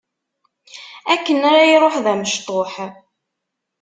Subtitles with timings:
[1.13, 2.73] Akken ara iruḥ d amecṭuḥ.